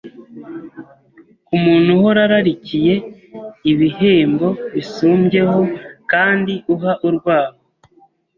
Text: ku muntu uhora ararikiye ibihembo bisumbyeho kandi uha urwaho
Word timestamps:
ku 1.45 1.53
muntu 1.63 1.87
uhora 1.97 2.19
ararikiye 2.27 2.93
ibihembo 3.71 4.47
bisumbyeho 4.73 5.61
kandi 6.11 6.53
uha 6.73 6.91
urwaho 7.07 7.57